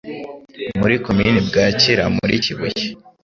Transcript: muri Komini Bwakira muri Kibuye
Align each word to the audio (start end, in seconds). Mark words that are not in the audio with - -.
muri 0.79 0.95
Komini 1.05 1.39
Bwakira 1.47 2.03
muri 2.17 2.33
Kibuye 2.43 2.81